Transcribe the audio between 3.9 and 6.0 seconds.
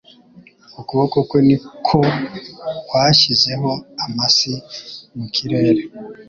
amasi mu kirere,